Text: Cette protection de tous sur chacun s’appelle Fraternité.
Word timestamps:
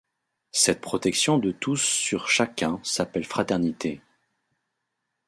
Cette 0.51 0.81
protection 0.81 1.37
de 1.37 1.51
tous 1.51 1.77
sur 1.77 2.27
chacun 2.27 2.79
s’appelle 2.83 3.23
Fraternité. 3.23 4.01